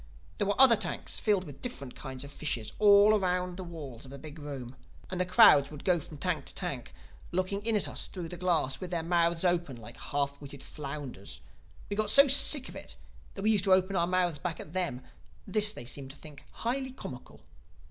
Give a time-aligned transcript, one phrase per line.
[0.39, 4.09] There were other tanks filled with different kinds of fishes all round the walls of
[4.09, 4.75] the big room.
[5.11, 6.91] And the crowds would go from tank to tank,
[7.31, 11.41] looking in at us through the glass—with their mouths open, like half witted flounders.
[11.87, 12.95] We got so sick of it
[13.35, 15.03] that we used to open our mouths back at them;
[15.45, 17.41] and this they seemed to think highly comical.